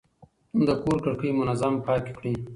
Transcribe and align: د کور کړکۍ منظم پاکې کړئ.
د 0.67 0.69
کور 0.83 0.97
کړکۍ 1.05 1.31
منظم 1.39 1.73
پاکې 1.85 2.11
کړئ. 2.17 2.33